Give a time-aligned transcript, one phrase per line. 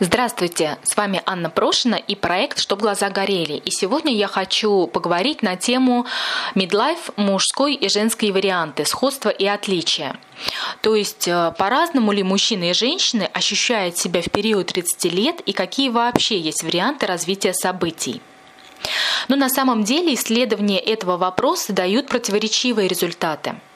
[0.00, 3.54] Здравствуйте, с вами Анна Прошина и проект «Чтоб глаза горели».
[3.54, 6.06] И сегодня я хочу поговорить на тему
[6.54, 10.16] midlife мужской и женской варианты, сходства и отличия.
[10.82, 15.52] То есть э, по-разному ли мужчины и женщины ощущают себя в период 30 лет и
[15.52, 18.22] какие вообще есть варианты развития событий.
[19.26, 23.56] Но на самом деле исследования этого вопроса дают противоречивые результаты–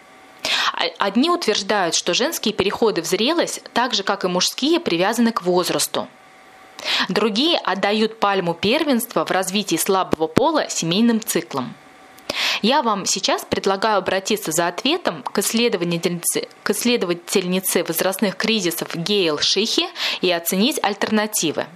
[0.98, 6.08] Одни утверждают, что женские переходы в зрелость, так же как и мужские, привязаны к возрасту.
[7.08, 11.74] Другие отдают пальму первенства в развитии слабого пола семейным циклам.
[12.62, 19.88] Я вам сейчас предлагаю обратиться за ответом к исследовательнице, к исследовательнице возрастных кризисов Гейл Шихи
[20.20, 21.66] и оценить альтернативы.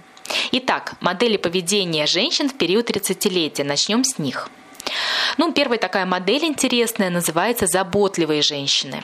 [0.51, 3.63] Итак, модели поведения женщин в период 30-летия.
[3.63, 4.49] Начнем с них.
[5.37, 9.03] Ну, первая такая модель интересная называется «заботливые женщины».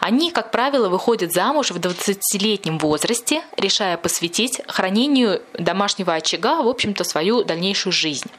[0.00, 7.02] Они, как правило, выходят замуж в 20-летнем возрасте, решая посвятить хранению домашнего очага, в общем-то,
[7.02, 8.30] свою дальнейшую жизнь.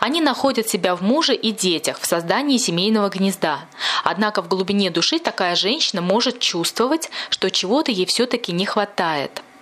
[0.00, 3.60] Они находят себя в муже и детях, в создании семейного гнезда.
[4.02, 9.42] Однако в глубине души такая женщина может чувствовать, что чего-то ей все-таки не хватает–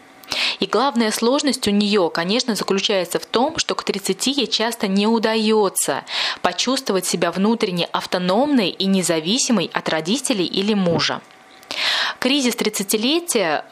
[0.61, 5.07] и главная сложность у нее, конечно, заключается в том, что к 30 ей часто не
[5.07, 6.05] удается
[6.41, 11.21] почувствовать себя внутренне автономной и независимой от родителей или мужа.
[12.19, 13.65] Кризис 30-летия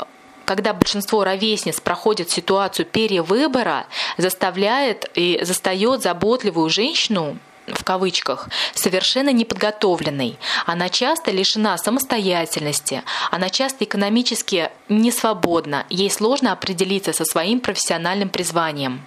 [0.47, 3.87] когда большинство ровесниц проходит ситуацию перевыбора,
[4.19, 10.39] заставляет и застает заботливую женщину в кавычках, совершенно неподготовленной.
[10.67, 18.29] Она часто лишена самостоятельности, она часто экономически не свободна, ей сложно определиться со своим профессиональным
[18.29, 19.07] призванием.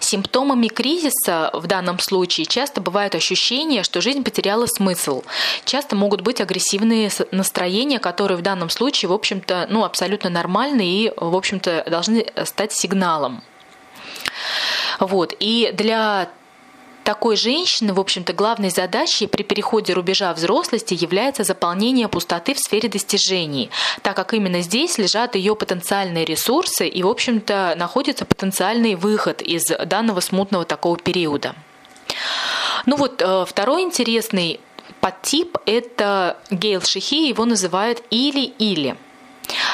[0.00, 5.22] Симптомами кризиса в данном случае часто бывают ощущения, что жизнь потеряла смысл.
[5.64, 11.12] Часто могут быть агрессивные настроения, которые в данном случае, в общем-то, ну, абсолютно нормальны и,
[11.16, 13.42] в общем-то, должны стать сигналом.
[14.98, 15.34] Вот.
[15.38, 16.28] И для
[17.04, 22.88] такой женщины, в общем-то, главной задачей при переходе рубежа взрослости является заполнение пустоты в сфере
[22.88, 23.70] достижений,
[24.02, 29.64] так как именно здесь лежат ее потенциальные ресурсы и, в общем-то, находится потенциальный выход из
[29.86, 31.54] данного смутного такого периода.
[32.86, 34.60] Ну вот, э, второй интересный
[35.00, 38.96] подтип– это Гейл Шихи, его называют «или-или».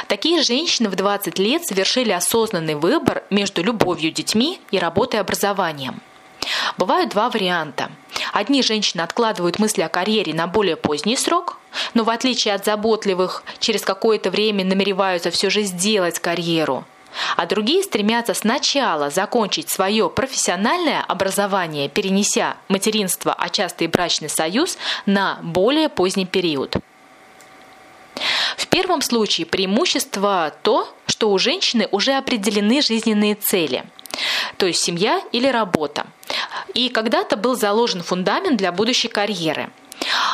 [0.06, 6.00] Такие женщины в 20 лет совершили осознанный выбор между любовью, детьми и работой образованием.
[6.78, 7.90] Бывают два варианта.
[8.32, 11.58] Одни женщины откладывают мысли о карьере на более поздний срок,
[11.92, 16.84] но в отличие от заботливых, через какое-то время намереваются все же сделать карьеру.
[17.36, 24.78] А другие стремятся сначала закончить свое профессиональное образование, перенеся материнство, а часто и брачный союз
[25.04, 26.76] на более поздний период.
[28.56, 33.84] В первом случае преимущество то, что у женщины уже определены жизненные цели,
[34.58, 36.06] то есть семья или работа.
[36.74, 39.70] И когда-то был заложен фундамент для будущей карьеры.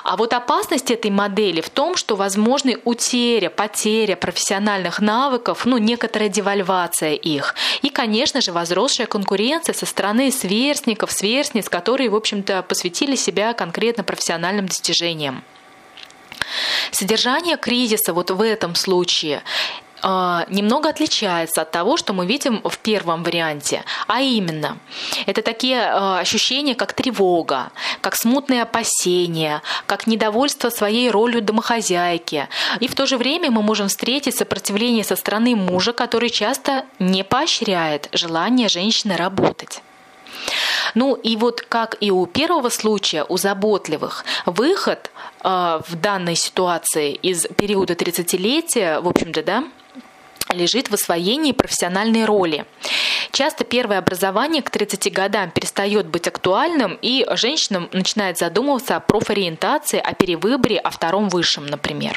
[0.02, 6.28] А вот опасность этой модели в том, что возможны утеря, потеря профессиональных навыков, ну, некоторая
[6.28, 7.54] девальвация их.
[7.80, 14.04] И, конечно же, возросшая конкуренция со стороны сверстников, сверстниц, которые, в общем-то, посвятили себя конкретно
[14.04, 15.42] профессиональным достижениям.
[16.90, 19.42] Содержание кризиса вот в этом случае
[20.48, 23.84] немного отличается от того, что мы видим в первом варианте.
[24.06, 24.78] А именно,
[25.26, 27.70] это такие а, ощущения, как тревога,
[28.00, 32.48] как смутные опасения, как недовольство своей ролью домохозяйки.
[32.80, 37.24] И в то же время мы можем встретить сопротивление со стороны мужа, который часто не
[37.24, 39.82] поощряет желание женщины работать.
[40.94, 45.10] Ну и вот как и у первого случая, у заботливых, выход
[45.42, 49.64] э, в данной ситуации из периода 30-летия, в общем-то, да,
[50.50, 52.64] лежит в освоении профессиональной роли.
[53.32, 59.98] Часто первое образование к 30 годам перестает быть актуальным, и женщина начинает задумываться о профориентации,
[59.98, 62.14] о перевыборе, о втором высшем, например.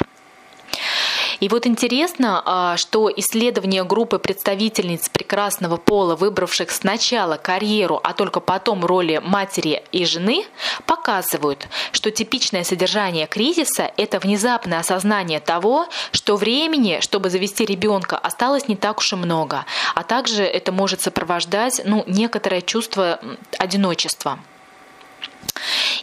[1.40, 8.40] И вот интересно, а, что исследования группы представительниц прекрасного пола, выбравших сначала карьеру, а только
[8.40, 10.46] потом роли матери и жены,
[10.85, 18.67] показывают, что типичное содержание кризиса– это внезапное осознание того, что времени, чтобы завести ребенка, осталось
[18.67, 23.20] не так уж и много, а также это может сопровождать ну, некоторое чувство
[23.59, 24.40] одиночества.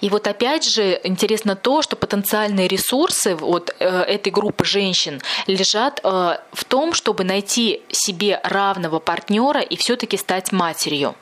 [0.04, 5.98] И вот опять же интересно то, что потенциальные ресурсы вот э, этой группы женщин лежат
[6.04, 11.14] э, в том, чтобы найти себе равного партнера и все-таки стать матерью.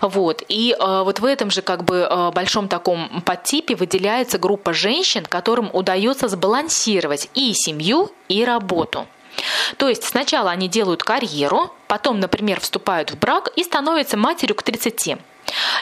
[0.00, 0.42] Вот.
[0.48, 5.26] И э, вот в этом же как бы э, большом таком подтипе выделяется группа женщин,
[5.26, 9.06] которым удается сбалансировать и семью, и работу.
[9.76, 14.62] То есть сначала они делают карьеру, потом, например, вступают в брак и становятся матерью к
[14.62, 15.18] 30.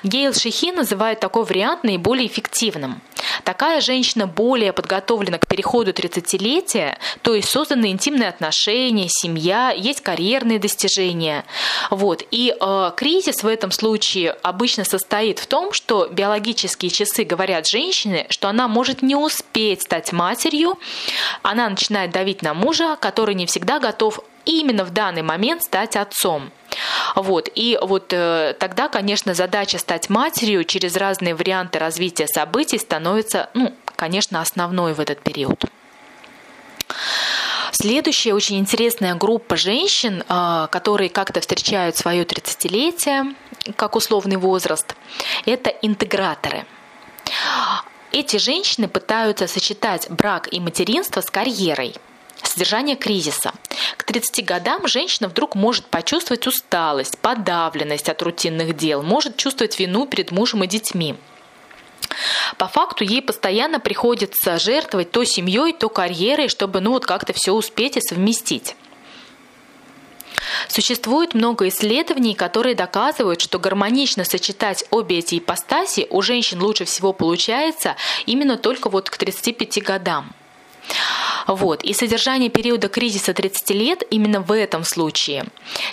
[0.03, 3.01] Гейл Шихи называет такой вариант наиболее эффективным.
[3.45, 10.59] Такая женщина более подготовлена к переходу 30-летия, то есть созданы интимные отношения, семья, есть карьерные
[10.59, 11.45] достижения.
[11.91, 12.23] Вот.
[12.31, 18.27] И э, кризис в этом случае обычно состоит в том, что биологические часы говорят женщине,
[18.31, 20.79] что она может не успеть стать матерью,
[21.43, 26.51] она начинает давить на мужа, который не всегда готов именно в данный момент стать отцом.
[27.15, 27.49] Вот.
[27.55, 33.75] И вот э, тогда, конечно, задача стать матерью через разные варианты развития событий становится, ну,
[33.97, 35.65] конечно, основной в этот период.
[37.73, 43.35] Следующая очень интересная группа женщин, э, которые как-то встречают свое 30-летие
[43.77, 44.95] как условный возраст,
[45.47, 46.65] это интеграторы.
[48.13, 51.95] Эти женщины пытаются сочетать брак и материнство с карьерой–
[52.43, 53.53] Содержание кризиса.
[53.97, 60.07] К 30 годам женщина вдруг может почувствовать усталость, подавленность от рутинных дел, может чувствовать вину
[60.07, 61.17] перед мужем и детьми.
[62.57, 67.53] По факту ей постоянно приходится жертвовать то семьей, то карьерой, чтобы ну вот как-то все
[67.53, 68.75] успеть и совместить.
[70.69, 77.13] Существует много исследований, которые доказывают, что гармонично сочетать обе эти ипостаси у женщин лучше всего
[77.13, 77.97] получается
[78.27, 80.33] именно только вот к 35 годам.
[81.47, 81.83] Вот.
[81.83, 85.47] И содержание периода кризиса 30 лет именно в этом случае.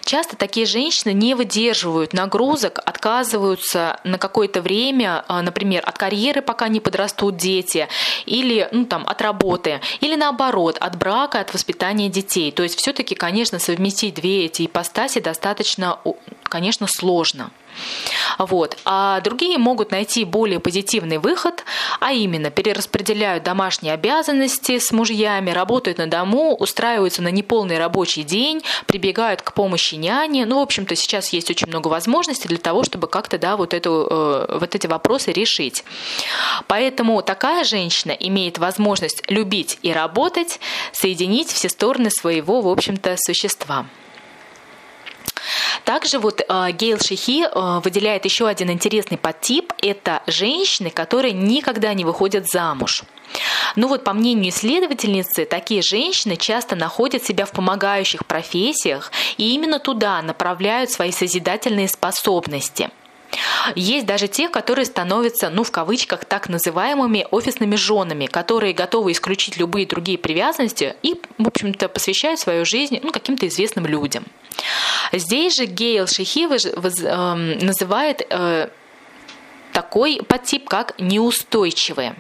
[0.04, 6.68] Часто такие женщины не выдерживают нагрузок, отказываются на какое-то время, а, например, от карьеры, пока
[6.68, 7.88] не подрастут дети,
[8.26, 12.52] или ну, там, от работы, или наоборот, от брака, от воспитания детей.
[12.52, 16.00] То есть все-таки, конечно, совместить две эти ипостаси достаточно,
[16.44, 17.52] конечно, сложно.
[18.38, 18.78] Вот.
[18.86, 21.64] А другие могут найти более позитивный выход,
[22.00, 28.62] а именно перераспределяют домашние обязанности с мужьями, работают на дому, устраиваются на неполный рабочий день,
[28.86, 30.44] прибегают к помощи няни.
[30.44, 34.08] Ну, в общем-то, сейчас есть очень много возможностей для того, чтобы как-то да, вот, эту,
[34.10, 35.84] э, вот эти вопросы решить.
[36.68, 40.60] Поэтому такая женщина имеет возможность любить и работать,
[40.92, 43.86] соединить все стороны своего, в общем-то, существа.
[45.84, 49.74] Также вот э, Гейл Шихи э, выделяет еще один интересный подтип.
[49.82, 53.04] Это женщины, которые никогда не выходят замуж.
[53.76, 59.80] Ну вот, по мнению исследовательницы, такие женщины часто находят себя в помогающих профессиях и именно
[59.80, 62.90] туда направляют свои созидательные способности–
[63.76, 69.58] есть даже те, которые становятся, ну, в кавычках, так называемыми офисными женами, которые готовы исключить
[69.58, 74.26] любые другие привязанности и, в общем-то, посвящают свою жизнь ну, каким-то известным людям.
[75.12, 78.70] Здесь же Гейл Шихи э, называет э,
[79.74, 82.16] такой подтип, как неустойчивые.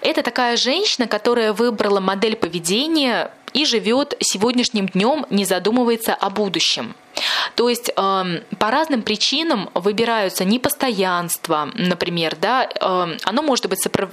[0.00, 6.94] Это такая женщина, которая выбрала модель поведения и живет сегодняшним днем, не задумывается о будущем.
[7.54, 14.10] То есть э, по разным причинам выбираются непостоянство, например, да, э, оно может быть сопров...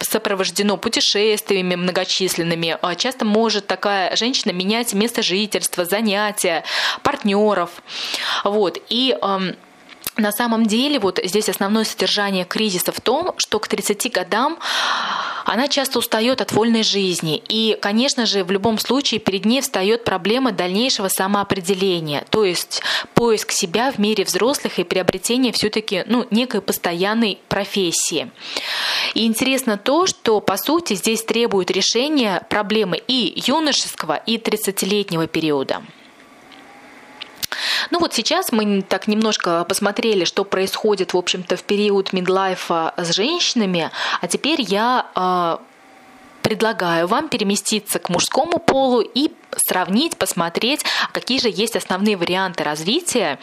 [0.00, 2.78] сопровождено путешествиями многочисленными.
[2.80, 6.64] А часто может такая женщина менять место жительства, занятия,
[7.02, 7.82] партнеров.
[8.44, 8.78] Вот.
[8.88, 9.38] И э,
[10.16, 14.58] на самом деле вот здесь основное содержание кризиса в том, что к 30 годам
[15.46, 17.42] она часто устает от вольной жизни.
[17.48, 22.82] И, конечно же, в любом случае перед ней встает проблема дальнейшего самоопределения, то есть
[23.14, 28.30] поиск себя в мире взрослых и приобретение все-таки ну, некой постоянной профессии.
[29.14, 35.82] И интересно то, что, по сути, здесь требует решения проблемы и юношеского, и 30-летнего периода.
[37.90, 43.14] Ну вот сейчас мы так немножко посмотрели, что происходит, в общем-то, в период мидлайфа с
[43.14, 45.56] женщинами, а теперь я э,
[46.42, 53.38] предлагаю вам переместиться к мужскому полу и сравнить, посмотреть, какие же есть основные варианты развития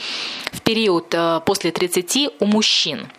[0.51, 3.09] в период э, после 30 у мужчин.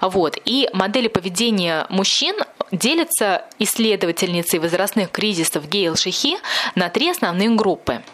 [0.00, 0.38] Вот.
[0.44, 2.36] И модели поведения мужчин
[2.72, 6.38] делятся исследовательницей возрастных кризисов Гейл Шихи
[6.74, 8.02] на три основные группы–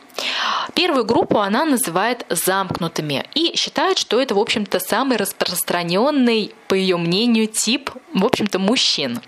[0.75, 6.97] Первую группу она называет замкнутыми и считает, что это, в общем-то, самый распространенный, по ее
[6.97, 9.21] мнению, тип, в общем-то, мужчин.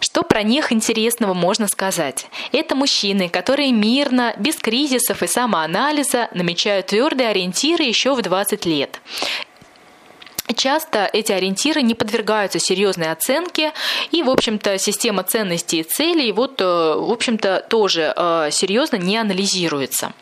[0.00, 2.26] Что про них интересного можно сказать?
[2.50, 9.00] Это мужчины, которые мирно, без кризисов и самоанализа намечают твердые ориентиры еще в 20 лет.
[10.54, 13.72] Часто эти ориентиры не подвергаются серьезной оценке,
[14.10, 19.16] и, в общем-то, система ценностей и целей, вот, э, в общем-то, тоже э, серьезно не
[19.16, 20.12] анализируется.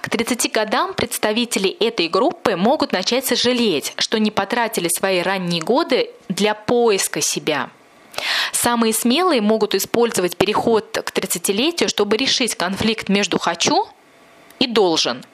[0.00, 6.10] К 30 годам представители этой группы могут начать сожалеть, что не потратили свои ранние годы
[6.28, 7.70] для поиска себя.
[8.52, 13.86] Самые смелые могут использовать переход к 30-летию, чтобы решить конфликт между «хочу»
[14.58, 15.24] и «должен».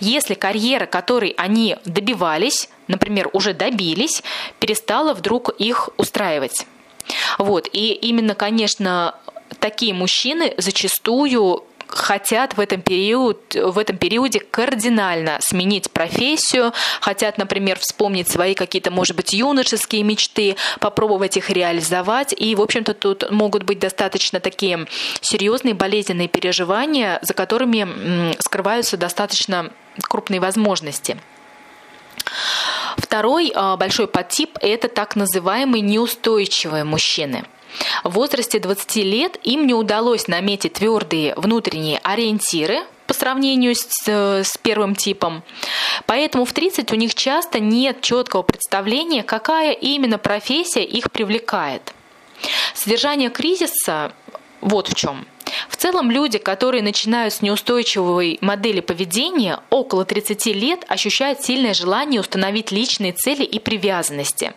[0.00, 4.22] Если карьера, которой они добивались, например, уже добились,
[4.58, 6.66] перестала вдруг их устраивать.
[7.38, 7.68] Вот.
[7.72, 9.16] И именно, конечно,
[9.58, 17.78] такие мужчины зачастую хотят в этом, период, в этом периоде кардинально сменить профессию, хотят, например,
[17.78, 22.34] вспомнить свои какие-то, может быть, юношеские мечты, попробовать их реализовать.
[22.36, 24.86] И, в общем-то, тут могут быть достаточно такие
[25.20, 29.72] серьезные болезненные переживания, за которыми скрываются достаточно
[30.02, 31.18] крупные возможности.
[32.96, 37.44] Второй а, большой подтип– это так называемые неустойчивые мужчины–
[38.04, 44.56] в возрасте 20 лет им не удалось наметить твердые внутренние ориентиры по сравнению с, с
[44.58, 45.42] первым типом.
[46.06, 51.92] Поэтому в 30 у них часто нет четкого представления, какая именно профессия их привлекает.
[52.74, 54.12] Содержание кризиса
[54.60, 55.26] вот в чем.
[55.68, 62.20] В целом люди, которые начинают с неустойчивой модели поведения, около 30 лет ощущают сильное желание
[62.20, 64.54] установить личные цели и привязанности.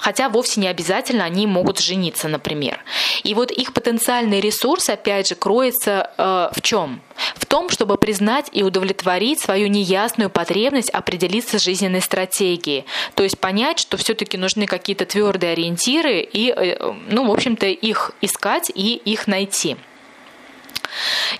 [0.00, 2.80] Хотя вовсе не обязательно они могут жениться, например.
[3.22, 7.00] И вот их потенциальный ресурс, опять же, кроется э, в чем?
[7.36, 12.84] В том, чтобы признать и удовлетворить свою неясную потребность определиться с жизненной стратегией.
[13.14, 18.12] То есть понять, что все-таки нужны какие-то твердые ориентиры и, э, ну, в общем-то, их
[18.20, 19.76] искать и их найти.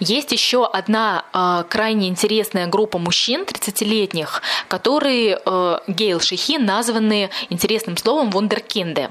[0.00, 7.96] Есть еще одна э, крайне интересная группа мужчин 30-летних, которые э, Гейл Шихи названы интересным
[7.96, 9.11] словом вундеркинды.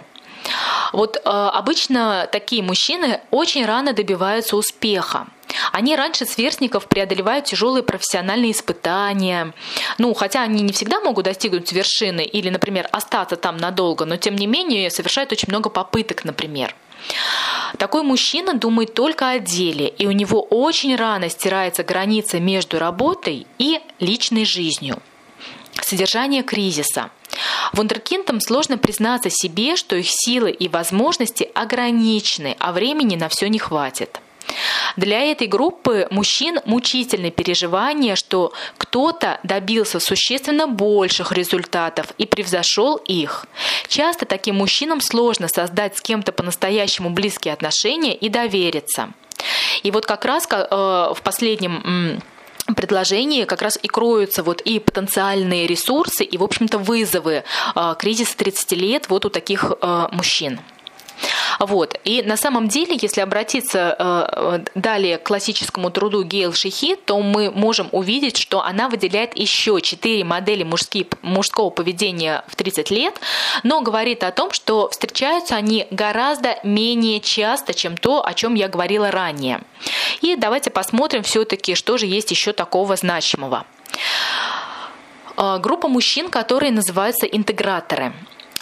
[0.91, 5.27] Вот э, обычно такие мужчины очень рано добиваются успеха.
[5.71, 9.53] Они раньше сверстников преодолевают тяжелые профессиональные испытания.
[9.97, 14.35] Ну, хотя они не всегда могут достигнуть вершины или, например, остаться там надолго, но тем
[14.35, 16.75] не менее совершают очень много попыток, например.
[17.77, 23.47] Такой мужчина думает только о деле, и у него очень рано стирается граница между работой
[23.57, 25.01] и личной жизнью.
[25.81, 27.09] Содержание кризиса.
[27.73, 33.59] Вундеркиндам сложно признаться себе, что их силы и возможности ограничены, а времени на все не
[33.59, 34.19] хватит.
[34.95, 43.45] Для этой группы мужчин мучительное переживание, что кто-то добился существенно больших результатов и превзошел их.
[43.87, 49.09] Часто таким мужчинам сложно создать с кем-то по-настоящему близкие отношения и довериться.
[49.81, 52.21] И вот как раз э, в последнем
[52.75, 57.43] предложении как раз и кроются вот и потенциальные ресурсы, и, в общем-то, вызовы
[57.75, 60.59] э, кризиса 30 лет вот у таких э, мужчин.
[61.59, 61.99] Вот.
[62.03, 67.51] И на самом деле, если обратиться э, далее к классическому труду Гейл Шихи, то мы
[67.51, 73.19] можем увидеть, что она выделяет еще четыре модели мужские, мужского поведения в 30 лет,
[73.63, 78.67] но говорит о том, что встречаются они гораздо менее часто, чем то, о чем я
[78.67, 79.61] говорила ранее.
[80.21, 83.65] И давайте посмотрим все-таки, что же есть еще такого значимого.
[85.37, 88.13] Э, группа мужчин, которые называются интеграторы.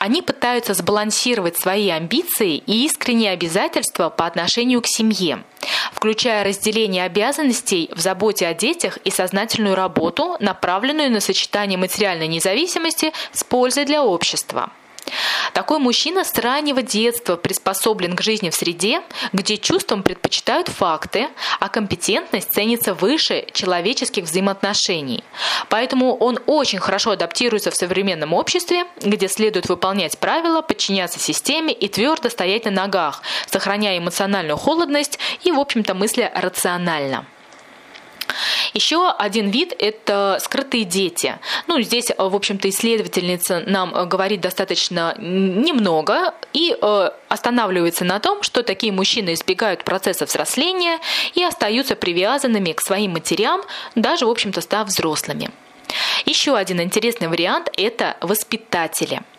[0.01, 5.43] Они пытаются сбалансировать свои амбиции и искренние обязательства по отношению к семье,
[5.93, 13.13] включая разделение обязанностей в заботе о детях и сознательную работу, направленную на сочетание материальной независимости
[13.31, 14.71] с пользой для общества.
[15.53, 19.01] Такой мужчина с раннего детства приспособлен к жизни в среде,
[19.33, 21.27] где чувствам предпочитают факты,
[21.59, 25.23] а компетентность ценится выше человеческих взаимоотношений.
[25.69, 31.87] Поэтому он очень хорошо адаптируется в современном обществе, где следует выполнять правила, подчиняться системе и
[31.87, 37.25] твердо стоять на ногах, сохраняя эмоциональную холодность и, в общем-то, мысля рационально.
[38.73, 41.39] Еще один вид– это скрытые дети.
[41.67, 48.63] Ну, здесь, в общем-то, исследовательница нам говорит достаточно немного и э, останавливается на том, что
[48.63, 50.99] такие мужчины избегают процесса взросления
[51.33, 53.61] и остаются привязанными к своим матерям,
[53.95, 55.49] даже, в общем-то, став взрослыми.
[56.25, 59.21] Еще один интересный вариант– это воспитатели–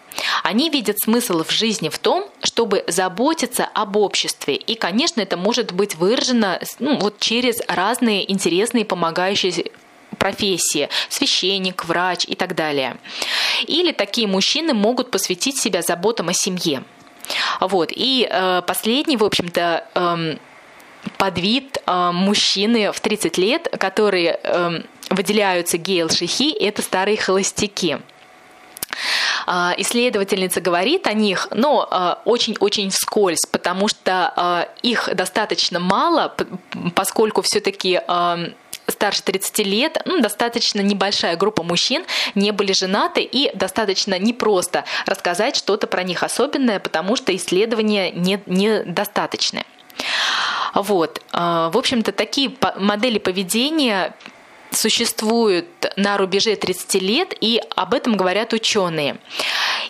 [0.42, 4.54] они видят смысл в жизни в том, чтобы заботиться об обществе.
[4.54, 9.70] И, конечно, это может быть выражено ну, вот через разные интересные помогающие
[10.18, 12.96] профессии, священник, врач и так далее.
[13.66, 16.84] Или такие мужчины могут посвятить себя заботам о семье.
[17.60, 17.90] Вот.
[17.92, 20.36] И э, последний, в общем-то, э,
[21.16, 27.98] подвид э, мужчины в 30 лет, которые э, выделяются гейл шихи, это старые холостяки.
[29.46, 36.34] А, исследовательница говорит о них, но а, очень-очень вскользь, потому что а, их достаточно мало,
[36.94, 38.00] поскольку все-таки
[38.88, 45.56] старше 30 лет, ну, достаточно небольшая группа мужчин не были женаты, и достаточно непросто рассказать
[45.56, 49.58] что-то про них особенное, потому что исследования недостаточны.
[49.58, 49.64] Не
[50.74, 51.22] вот.
[51.32, 54.14] В общем-то, такие модели поведения
[54.74, 59.18] существуют на рубеже 30 лет, и об этом говорят ученые.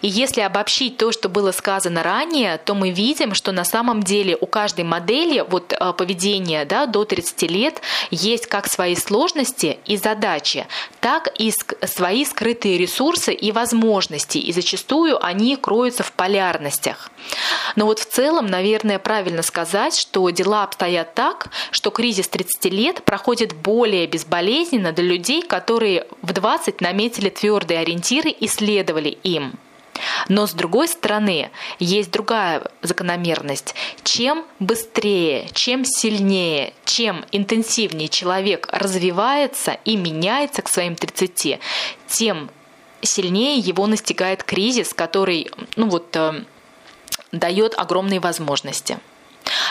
[0.03, 4.37] И если обобщить то, что было сказано ранее, то мы видим, что на самом деле
[4.41, 9.97] у каждой модели вот э, поведения да, до 30 лет есть как свои сложности и
[9.97, 10.67] задачи,
[11.01, 11.53] так и
[11.87, 17.11] свои скрытые ресурсы и возможности, и зачастую они кроются в полярностях.
[17.77, 23.05] Но вот в целом, наверное, правильно сказать, что дела обстоят так, что кризис 30 лет
[23.05, 29.55] проходит более безболезненно для людей, которые в 20 наметили твердые ориентиры и следовали им.
[30.29, 33.75] Но с другой стороны, есть другая закономерность.
[34.02, 41.61] Чем быстрее, чем сильнее, чем интенсивнее человек развивается и меняется к своим 30,
[42.09, 42.50] тем
[43.02, 46.45] сильнее его настигает кризис, который ну вот, э,
[47.33, 48.99] дает огромные возможности.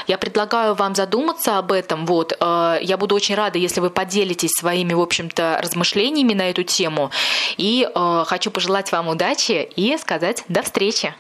[0.08, 2.06] Я предлагаю вам задуматься об этом.
[2.06, 2.34] Вот.
[2.40, 7.12] Э, я буду очень рада, если вы поделитесь своими, в общем-то, размышлениями на эту тему.
[7.58, 11.14] И э, хочу пожелать вам удачи и сказать до встречи.